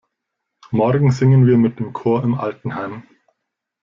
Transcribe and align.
Morgen 0.71 1.11
singen 1.11 1.45
wir 1.45 1.59
mit 1.59 1.77
dem 1.77 1.93
Chor 1.93 2.23
im 2.23 2.33
Altenheim. 2.33 3.03